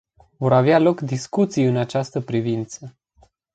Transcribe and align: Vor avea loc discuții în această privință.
Vor 0.39 0.53
avea 0.53 0.79
loc 0.79 1.01
discuții 1.01 1.63
în 1.65 1.77
această 1.77 2.19
privință. 2.21 2.97